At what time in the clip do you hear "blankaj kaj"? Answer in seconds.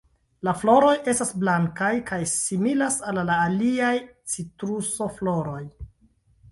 1.43-2.19